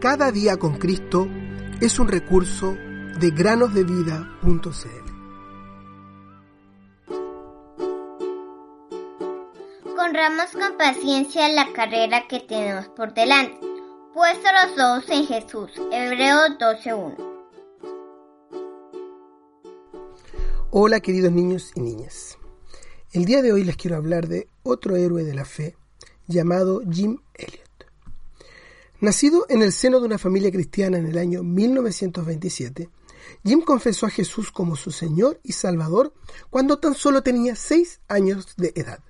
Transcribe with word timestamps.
Cada 0.00 0.32
día 0.32 0.56
con 0.56 0.78
Cristo 0.78 1.28
es 1.78 1.98
un 1.98 2.08
recurso 2.08 2.72
de 2.72 3.30
granosdevida.cl. 3.32 4.30
Corramos 9.94 10.52
con 10.52 10.78
paciencia 10.78 11.50
la 11.50 11.70
carrera 11.74 12.26
que 12.28 12.40
tenemos 12.40 12.88
por 12.88 13.12
delante, 13.12 13.60
puesto 14.14 14.48
los 14.50 14.82
ojos 14.82 15.10
en 15.10 15.26
Jesús. 15.26 15.70
Hebreos 15.92 16.52
12.1. 16.58 17.16
Hola 20.70 21.00
queridos 21.00 21.32
niños 21.32 21.72
y 21.74 21.80
niñas. 21.82 22.38
El 23.12 23.26
día 23.26 23.42
de 23.42 23.52
hoy 23.52 23.64
les 23.64 23.76
quiero 23.76 23.98
hablar 23.98 24.28
de 24.28 24.48
otro 24.62 24.96
héroe 24.96 25.24
de 25.24 25.34
la 25.34 25.44
fe 25.44 25.76
llamado 26.26 26.80
Jim 26.90 27.18
Elliot. 27.34 27.69
Nacido 29.00 29.46
en 29.48 29.62
el 29.62 29.72
seno 29.72 29.98
de 29.98 30.04
una 30.04 30.18
familia 30.18 30.50
cristiana 30.50 30.98
en 30.98 31.06
el 31.06 31.16
año 31.16 31.42
1927, 31.42 32.90
Jim 33.42 33.62
confesó 33.62 34.04
a 34.04 34.10
Jesús 34.10 34.52
como 34.52 34.76
su 34.76 34.90
Señor 34.90 35.40
y 35.42 35.52
Salvador 35.52 36.12
cuando 36.50 36.80
tan 36.80 36.94
solo 36.94 37.22
tenía 37.22 37.56
seis 37.56 38.00
años 38.08 38.54
de 38.58 38.72
edad. 38.74 39.00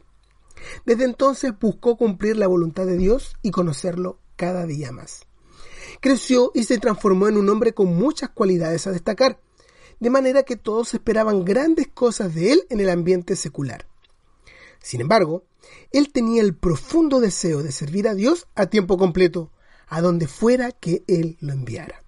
Desde 0.86 1.04
entonces 1.04 1.58
buscó 1.58 1.96
cumplir 1.96 2.36
la 2.36 2.46
voluntad 2.46 2.86
de 2.86 2.96
Dios 2.98 3.34
y 3.42 3.50
conocerlo 3.50 4.20
cada 4.36 4.64
día 4.64 4.92
más. 4.92 5.26
Creció 6.00 6.52
y 6.54 6.62
se 6.64 6.78
transformó 6.78 7.26
en 7.26 7.36
un 7.36 7.48
hombre 7.48 7.74
con 7.74 7.92
muchas 7.92 8.30
cualidades 8.30 8.86
a 8.86 8.92
destacar, 8.92 9.40
de 9.98 10.10
manera 10.10 10.44
que 10.44 10.54
todos 10.54 10.94
esperaban 10.94 11.44
grandes 11.44 11.88
cosas 11.88 12.32
de 12.32 12.52
él 12.52 12.62
en 12.70 12.78
el 12.78 12.90
ambiente 12.90 13.34
secular. 13.34 13.88
Sin 14.78 15.00
embargo, 15.00 15.42
él 15.90 16.12
tenía 16.12 16.42
el 16.42 16.54
profundo 16.54 17.18
deseo 17.18 17.64
de 17.64 17.72
servir 17.72 18.06
a 18.06 18.14
Dios 18.14 18.46
a 18.54 18.66
tiempo 18.66 18.96
completo, 18.96 19.50
a 19.90 20.00
donde 20.00 20.26
fuera 20.26 20.72
que 20.72 21.04
él 21.06 21.36
lo 21.40 21.52
enviara. 21.52 22.02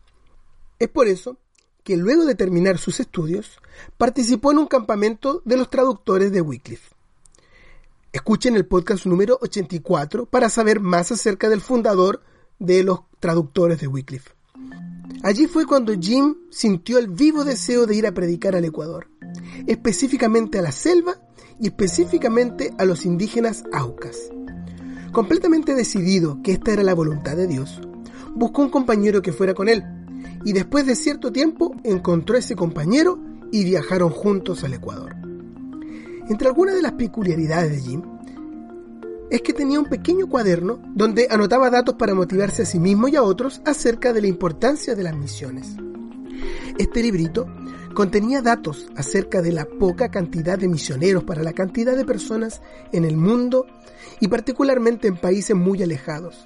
Es 0.79 0.89
por 0.89 1.09
eso 1.09 1.37
que 1.83 1.97
luego 1.97 2.24
de 2.24 2.35
terminar 2.35 2.79
sus 2.79 3.01
estudios, 3.01 3.59
participó 3.99 4.52
en 4.52 4.59
un 4.59 4.66
campamento 4.66 5.43
de 5.45 5.57
los 5.57 5.69
traductores 5.69 6.33
de 6.33 6.41
Wycliffe. 6.41 6.95
Escuchen 8.13 8.55
el 8.55 8.66
podcast 8.66 9.07
número 9.07 9.39
84 9.41 10.27
para 10.27 10.49
saber 10.49 10.80
más 10.80 11.11
acerca 11.11 11.49
del 11.49 11.61
fundador 11.61 12.23
de 12.59 12.85
los 12.85 13.01
traductores 13.19 13.80
de 13.80 13.89
Wycliffe. 13.89 14.30
Allí 15.23 15.46
fue 15.46 15.67
cuando 15.67 15.93
Jim 15.99 16.37
sintió 16.51 16.99
el 16.99 17.09
vivo 17.09 17.45
deseo 17.45 17.87
de 17.87 17.96
ir 17.96 18.07
a 18.07 18.13
predicar 18.13 18.55
al 18.55 18.65
Ecuador, 18.65 19.09
específicamente 19.67 20.59
a 20.59 20.63
la 20.63 20.73
selva 20.73 21.17
y 21.59 21.69
específicamente 21.69 22.73
a 22.79 22.85
los 22.85 23.05
indígenas 23.05 23.65
aucas. 23.73 24.30
Completamente 25.13 25.74
decidido 25.74 26.38
que 26.43 26.52
esta 26.52 26.73
era 26.73 26.82
la 26.82 26.95
voluntad 26.95 27.37
de 27.37 27.46
Dios, 27.46 27.80
buscó 28.35 28.63
un 28.63 28.71
compañero 28.71 29.21
que 29.21 29.32
fuera 29.32 29.52
con 29.52 29.68
él, 29.68 29.85
y 30.43 30.55
después 30.55 30.87
de 30.87 30.96
cierto 30.96 31.30
tiempo 31.30 31.77
encontró 31.85 32.37
a 32.37 32.38
ese 32.38 32.57
compañero 32.57 33.18
y 33.52 33.65
viajaron 33.65 34.09
juntos 34.09 34.65
al 34.65 34.73
Ecuador. 34.73 35.15
Entre 36.29 36.49
algunas 36.49 36.74
de 36.74 36.83
las 36.83 36.93
peculiaridades 36.93 37.73
de 37.73 37.80
Jim 37.83 38.02
es 39.30 39.43
que 39.43 39.52
tenía 39.52 39.80
un 39.80 39.87
pequeño 39.87 40.29
cuaderno 40.29 40.79
donde 40.95 41.29
anotaba 41.30 41.68
datos 41.68 41.96
para 41.96 42.15
motivarse 42.15 42.63
a 42.63 42.66
sí 42.66 42.79
mismo 42.79 43.09
y 43.09 43.16
a 43.16 43.23
otros 43.23 43.60
acerca 43.66 44.15
de 44.15 44.23
la 44.23 44.29
importancia 44.29 44.95
de 44.95 45.02
las 45.02 45.16
misiones. 45.16 45.77
Este 46.79 47.02
librito 47.02 47.46
contenía 47.93 48.43
datos 48.43 48.88
acerca 48.96 49.43
de 49.43 49.52
la 49.52 49.66
poca 49.66 50.10
cantidad 50.10 50.59
de 50.59 50.68
misioneros 50.68 51.24
para 51.24 51.43
la 51.43 51.52
cantidad 51.52 51.96
de 51.96 52.04
personas 52.04 52.60
en 52.93 53.04
el 53.04 53.16
mundo 53.16 53.66
y 54.21 54.29
particularmente 54.29 55.09
en 55.09 55.16
países 55.16 55.57
muy 55.57 55.82
alejados, 55.82 56.45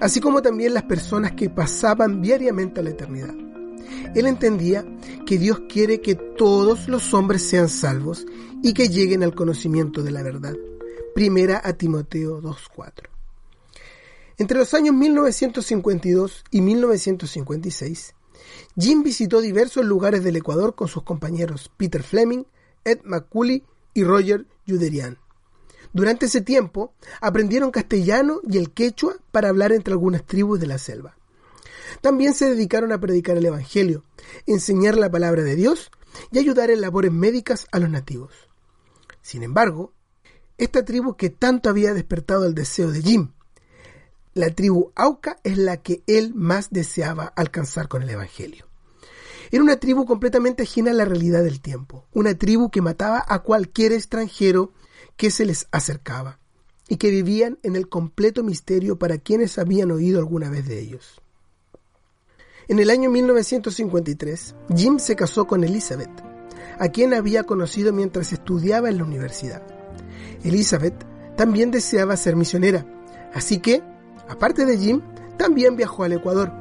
así 0.00 0.20
como 0.20 0.42
también 0.42 0.74
las 0.74 0.84
personas 0.84 1.32
que 1.32 1.50
pasaban 1.50 2.20
diariamente 2.20 2.80
a 2.80 2.82
la 2.82 2.90
eternidad. 2.90 3.34
Él 4.14 4.26
entendía 4.26 4.84
que 5.26 5.38
Dios 5.38 5.62
quiere 5.68 6.00
que 6.00 6.14
todos 6.14 6.88
los 6.88 7.14
hombres 7.14 7.42
sean 7.42 7.68
salvos 7.68 8.26
y 8.62 8.72
que 8.72 8.88
lleguen 8.88 9.22
al 9.22 9.34
conocimiento 9.34 10.02
de 10.02 10.10
la 10.10 10.22
verdad. 10.22 10.54
Primera 11.14 11.60
a 11.62 11.74
Timoteo 11.74 12.40
2.4. 12.40 13.08
Entre 14.36 14.58
los 14.58 14.74
años 14.74 14.94
1952 14.94 16.44
y 16.50 16.60
1956, 16.60 18.14
Jim 18.78 19.02
visitó 19.02 19.40
diversos 19.40 19.84
lugares 19.84 20.24
del 20.24 20.36
Ecuador 20.36 20.74
con 20.74 20.88
sus 20.88 21.02
compañeros 21.02 21.70
Peter 21.76 22.02
Fleming, 22.02 22.44
Ed 22.84 23.00
McCulley 23.04 23.64
y 23.94 24.04
Roger 24.04 24.46
Juderian. 24.66 25.18
Durante 25.92 26.26
ese 26.26 26.40
tiempo 26.40 26.92
aprendieron 27.20 27.70
castellano 27.70 28.40
y 28.48 28.58
el 28.58 28.72
quechua 28.72 29.16
para 29.30 29.48
hablar 29.48 29.72
entre 29.72 29.92
algunas 29.92 30.26
tribus 30.26 30.58
de 30.58 30.66
la 30.66 30.78
selva. 30.78 31.16
También 32.00 32.34
se 32.34 32.50
dedicaron 32.50 32.92
a 32.92 32.98
predicar 32.98 33.36
el 33.36 33.46
Evangelio, 33.46 34.02
enseñar 34.46 34.96
la 34.96 35.10
palabra 35.10 35.42
de 35.42 35.54
Dios 35.54 35.90
y 36.32 36.38
ayudar 36.38 36.70
en 36.70 36.80
labores 36.80 37.12
médicas 37.12 37.68
a 37.70 37.78
los 37.78 37.90
nativos. 37.90 38.32
Sin 39.22 39.42
embargo, 39.42 39.92
esta 40.58 40.84
tribu 40.84 41.16
que 41.16 41.30
tanto 41.30 41.70
había 41.70 41.94
despertado 41.94 42.46
el 42.46 42.54
deseo 42.54 42.90
de 42.90 43.02
Jim, 43.02 43.32
la 44.34 44.50
tribu 44.50 44.90
Auca 44.96 45.38
es 45.44 45.58
la 45.58 45.78
que 45.78 46.02
él 46.06 46.34
más 46.34 46.70
deseaba 46.70 47.24
alcanzar 47.24 47.88
con 47.88 48.02
el 48.02 48.10
Evangelio. 48.10 48.66
Era 49.50 49.62
una 49.62 49.76
tribu 49.76 50.04
completamente 50.04 50.64
ajena 50.64 50.90
a 50.90 50.94
la 50.94 51.04
realidad 51.04 51.44
del 51.44 51.60
tiempo, 51.60 52.06
una 52.12 52.34
tribu 52.34 52.70
que 52.70 52.82
mataba 52.82 53.24
a 53.26 53.38
cualquier 53.40 53.92
extranjero 53.92 54.72
que 55.16 55.30
se 55.30 55.44
les 55.44 55.68
acercaba 55.70 56.40
y 56.88 56.96
que 56.96 57.10
vivían 57.10 57.58
en 57.62 57.76
el 57.76 57.88
completo 57.88 58.42
misterio 58.42 58.98
para 58.98 59.18
quienes 59.18 59.58
habían 59.58 59.92
oído 59.92 60.18
alguna 60.18 60.50
vez 60.50 60.66
de 60.66 60.80
ellos. 60.80 61.20
En 62.66 62.78
el 62.78 62.90
año 62.90 63.10
1953, 63.10 64.54
Jim 64.74 64.98
se 64.98 65.14
casó 65.14 65.46
con 65.46 65.62
Elizabeth, 65.62 66.10
a 66.78 66.88
quien 66.88 67.14
había 67.14 67.44
conocido 67.44 67.92
mientras 67.92 68.32
estudiaba 68.32 68.88
en 68.88 68.98
la 68.98 69.04
universidad. 69.04 69.62
Elizabeth 70.42 70.94
también 71.36 71.70
deseaba 71.70 72.16
ser 72.16 72.36
misionera, 72.36 72.86
así 73.32 73.58
que, 73.58 73.82
aparte 74.28 74.64
de 74.64 74.78
Jim, 74.78 75.00
también 75.36 75.76
viajó 75.76 76.04
al 76.04 76.12
Ecuador. 76.12 76.52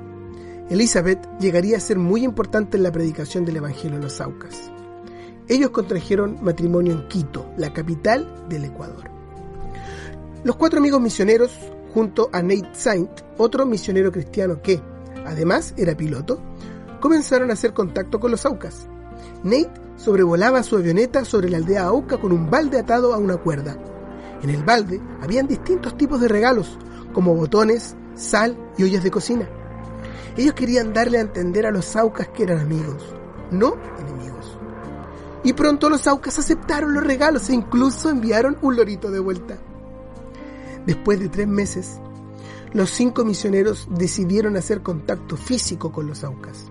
Elizabeth 0.70 1.20
llegaría 1.40 1.78
a 1.78 1.82
ser 1.82 1.98
muy 2.00 2.24
importante 2.24 2.78
en 2.78 2.84
la 2.84 2.92
predicación 2.92 3.46
del 3.46 3.58
Evangelio 3.58 3.98
en 3.98 4.04
los 4.04 4.22
Aucas. 4.22 4.72
Ellos 5.48 5.72
contrajeron 5.72 6.40
matrimonio 6.42 6.94
en 6.94 7.08
Quito, 7.08 7.46
la 7.58 7.74
capital 7.74 8.46
del 8.48 8.66
Ecuador. 8.66 9.12
Los 10.44 10.56
cuatro 10.56 10.80
amigos 10.80 11.02
misioneros, 11.02 11.52
junto 11.94 12.30
a 12.32 12.42
Nate 12.42 12.70
Saint, 12.74 13.10
otro 13.38 13.66
misionero 13.66 14.12
cristiano 14.12 14.62
que, 14.62 14.82
además, 15.26 15.74
era 15.78 15.96
piloto, 15.96 16.40
comenzaron 17.00 17.50
a 17.50 17.54
hacer 17.54 17.74
contacto 17.74 18.20
con 18.20 18.32
los 18.32 18.46
Aucas. 18.46 18.88
Nate 19.44 19.72
sobrevolaba 19.98 20.64
su 20.64 20.78
avioneta 20.78 21.26
sobre 21.26 21.50
la 21.50 21.58
aldea 21.58 21.84
Auca 21.84 22.18
con 22.18 22.32
un 22.32 22.50
balde 22.50 22.80
atado 22.80 23.14
a 23.14 23.18
una 23.18 23.38
cuerda. 23.38 23.78
En 24.42 24.50
el 24.50 24.64
balde 24.64 25.02
habían 25.22 25.48
distintos 25.48 25.98
tipos 25.98 26.20
de 26.20 26.28
regalos, 26.28 26.78
como 27.14 27.36
botones, 27.36 27.96
sal 28.16 28.58
y 28.78 28.84
ollas 28.84 29.04
de 29.04 29.12
cocina. 29.12 29.48
Ellos 30.36 30.54
querían 30.54 30.94
darle 30.94 31.20
a 31.20 31.22
entender 31.22 31.66
a 31.66 31.72
los 31.72 31.96
Aucas 31.96 32.30
que 32.30 32.44
eran 32.44 32.60
amigos, 32.60 33.16
no 33.52 33.76
enemigos. 34.00 34.58
Y 35.44 35.54
pronto 35.54 35.90
los 35.90 36.08
Aucas 36.08 36.40
aceptaron 36.40 36.94
los 36.94 37.04
regalos 37.04 37.50
e 37.50 37.54
incluso 37.54 38.10
enviaron 38.10 38.58
un 38.62 38.76
lorito 38.76 39.12
de 39.12 39.20
vuelta. 39.20 39.58
Después 40.86 41.20
de 41.20 41.30
tres 41.30 41.48
meses, 41.48 42.00
los 42.74 42.90
cinco 42.90 43.24
misioneros 43.24 43.88
decidieron 43.92 44.58
hacer 44.58 44.82
contacto 44.82 45.38
físico 45.38 45.92
con 45.92 46.08
los 46.08 46.24
Aucas. 46.24 46.66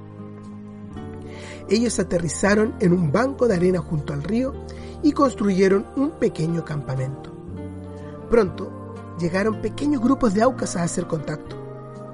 Ellos 1.69 1.99
aterrizaron 2.01 2.75
en 2.81 2.93
un 2.93 3.13
banco 3.13 3.47
de 3.47 3.55
arena 3.55 3.79
junto 3.79 4.13
al 4.13 4.25
río 4.25 4.53
y 5.03 5.13
construyeron 5.13 5.87
un 5.97 6.11
pequeño 6.19 6.65
campamento. 6.65 7.33
Pronto 8.29 8.82
llegaron 9.23 9.63
pequeños 9.63 10.03
grupos 10.03 10.35
de 10.35 10.43
Aucas 10.43 10.77
a 10.77 10.83
hacer 10.83 11.07
contacto. 11.07 11.57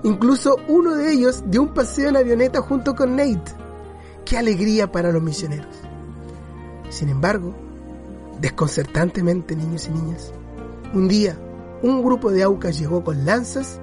Incluso 0.05 0.57
uno 0.69 0.95
de 0.95 1.13
ellos 1.13 1.43
dio 1.47 1.63
un 1.63 1.75
paseo 1.75 2.11
en 2.11 2.17
avioneta 2.17 2.61
junto 2.61 2.95
con 2.95 3.17
Nate. 3.17 3.53
¡Qué 4.25 4.39
alegría 4.39 4.93
para 4.93 5.11
los 5.11 5.23
misioneros! 5.23 5.75
Sin 6.91 7.09
embargo, 7.09 7.55
desconcertantemente, 8.41 9.57
niños 9.57 9.89
y 9.89 9.91
niñas, 9.91 10.33
un 10.95 11.09
día 11.09 11.37
un 11.83 12.03
grupo 12.03 12.31
de 12.31 12.43
aucas 12.43 12.79
llegó 12.79 13.05
con 13.05 13.25
lanzas 13.25 13.81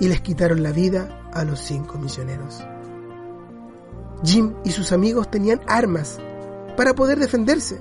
y 0.00 0.08
les 0.08 0.20
quitaron 0.20 0.62
la 0.62 0.72
vida 0.72 1.30
a 1.32 1.44
los 1.44 1.60
cinco 1.60 1.98
misioneros. 1.98 2.64
Jim 4.24 4.54
y 4.64 4.72
sus 4.72 4.92
amigos 4.92 5.30
tenían 5.30 5.60
armas 5.66 6.18
para 6.76 6.94
poder 6.94 7.18
defenderse. 7.18 7.80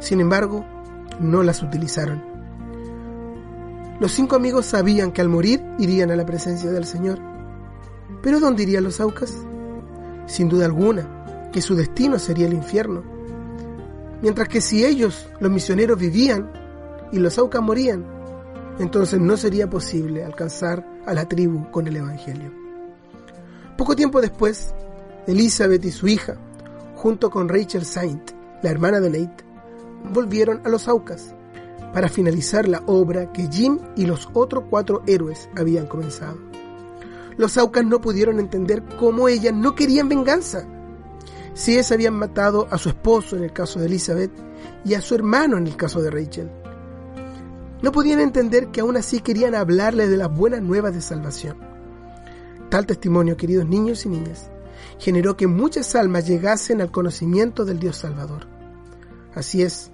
Sin 0.00 0.20
embargo, 0.20 0.64
no 1.20 1.42
las 1.42 1.62
utilizaron. 1.62 2.33
Los 4.00 4.12
cinco 4.12 4.34
amigos 4.34 4.66
sabían 4.66 5.12
que 5.12 5.20
al 5.20 5.28
morir 5.28 5.62
irían 5.78 6.10
a 6.10 6.16
la 6.16 6.26
presencia 6.26 6.70
del 6.70 6.84
Señor. 6.84 7.20
Pero 8.22 8.40
¿dónde 8.40 8.64
irían 8.64 8.84
los 8.84 9.00
aucas? 9.00 9.32
Sin 10.26 10.48
duda 10.48 10.66
alguna, 10.66 11.50
que 11.52 11.62
su 11.62 11.76
destino 11.76 12.18
sería 12.18 12.46
el 12.46 12.54
infierno. 12.54 13.04
Mientras 14.20 14.48
que 14.48 14.60
si 14.60 14.84
ellos, 14.84 15.28
los 15.38 15.50
misioneros, 15.50 15.98
vivían 15.98 16.50
y 17.12 17.18
los 17.18 17.38
aucas 17.38 17.62
morían, 17.62 18.04
entonces 18.80 19.20
no 19.20 19.36
sería 19.36 19.70
posible 19.70 20.24
alcanzar 20.24 20.84
a 21.06 21.14
la 21.14 21.28
tribu 21.28 21.70
con 21.70 21.86
el 21.86 21.96
Evangelio. 21.96 22.52
Poco 23.78 23.94
tiempo 23.94 24.20
después, 24.20 24.74
Elizabeth 25.28 25.84
y 25.84 25.92
su 25.92 26.08
hija, 26.08 26.34
junto 26.96 27.30
con 27.30 27.48
Rachel 27.48 27.84
Saint, 27.84 28.32
la 28.62 28.70
hermana 28.70 28.98
de 28.98 29.10
Nate, 29.10 29.44
volvieron 30.12 30.62
a 30.64 30.68
los 30.68 30.88
Aucas 30.88 31.34
para 31.94 32.08
finalizar 32.08 32.68
la 32.68 32.82
obra 32.86 33.32
que 33.32 33.46
Jim 33.46 33.78
y 33.94 34.04
los 34.04 34.28
otros 34.34 34.64
cuatro 34.68 35.04
héroes 35.06 35.48
habían 35.56 35.86
comenzado. 35.86 36.38
Los 37.36 37.56
Aucas 37.56 37.86
no 37.86 38.00
pudieron 38.00 38.40
entender 38.40 38.82
cómo 38.98 39.28
ellas 39.28 39.54
no 39.54 39.76
querían 39.76 40.08
venganza. 40.08 40.66
Si 41.54 41.72
ellas 41.72 41.92
habían 41.92 42.14
matado 42.14 42.66
a 42.70 42.78
su 42.78 42.88
esposo 42.88 43.36
en 43.36 43.44
el 43.44 43.52
caso 43.52 43.78
de 43.78 43.86
Elizabeth 43.86 44.32
y 44.84 44.94
a 44.94 45.00
su 45.00 45.14
hermano 45.14 45.56
en 45.56 45.68
el 45.68 45.76
caso 45.76 46.02
de 46.02 46.10
Rachel. 46.10 46.50
No 47.80 47.92
podían 47.92 48.18
entender 48.18 48.68
que 48.68 48.80
aún 48.80 48.96
así 48.96 49.20
querían 49.20 49.54
hablarle 49.54 50.08
de 50.08 50.16
las 50.16 50.34
buenas 50.34 50.62
nuevas 50.62 50.94
de 50.94 51.00
salvación. 51.00 51.58
Tal 52.70 52.86
testimonio, 52.86 53.36
queridos 53.36 53.68
niños 53.68 54.04
y 54.04 54.08
niñas, 54.08 54.50
generó 54.98 55.36
que 55.36 55.46
muchas 55.46 55.94
almas 55.94 56.26
llegasen 56.26 56.80
al 56.80 56.90
conocimiento 56.90 57.64
del 57.64 57.78
Dios 57.78 57.98
Salvador. 57.98 58.48
Así 59.34 59.62
es, 59.62 59.92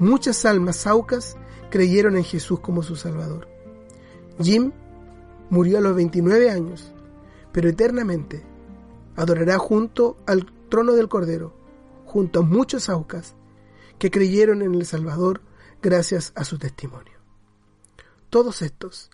muchas 0.00 0.44
almas 0.44 0.76
saucas 0.76 1.36
creyeron 1.70 2.16
en 2.16 2.24
Jesús 2.24 2.58
como 2.58 2.82
su 2.82 2.96
Salvador. 2.96 3.46
Jim 4.42 4.72
murió 5.50 5.78
a 5.78 5.80
los 5.80 5.94
29 5.94 6.50
años, 6.50 6.92
pero 7.52 7.68
eternamente 7.68 8.42
adorará 9.14 9.58
junto 9.58 10.16
al 10.26 10.46
trono 10.68 10.94
del 10.94 11.08
Cordero, 11.08 11.54
junto 12.06 12.40
a 12.40 12.42
muchos 12.42 12.84
saucas 12.84 13.36
que 13.98 14.10
creyeron 14.10 14.62
en 14.62 14.74
el 14.74 14.86
Salvador 14.86 15.42
gracias 15.82 16.32
a 16.34 16.44
su 16.44 16.58
testimonio. 16.58 17.18
Todos 18.30 18.62
estos 18.62 19.10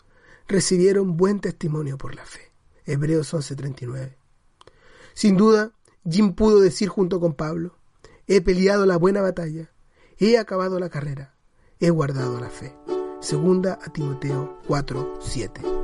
recibieron 0.46 1.16
buen 1.16 1.40
testimonio 1.40 1.98
por 1.98 2.14
la 2.14 2.24
fe. 2.24 2.52
Hebreos 2.84 3.34
11:39. 3.34 4.16
Sin 5.14 5.36
duda, 5.36 5.72
Jim 6.08 6.34
pudo 6.34 6.60
decir 6.60 6.88
junto 6.88 7.18
con 7.18 7.34
Pablo, 7.34 7.76
he 8.28 8.40
peleado 8.40 8.86
la 8.86 8.96
buena 8.96 9.22
batalla, 9.22 9.72
he 10.18 10.38
acabado 10.38 10.78
la 10.80 10.88
carrera, 10.88 11.34
he 11.78 11.90
guardado 11.90 12.40
la 12.40 12.48
fe. 12.48 12.74
Segunda 13.20 13.78
a 13.82 13.92
Timoteo 13.92 14.58
4:7. 14.66 15.75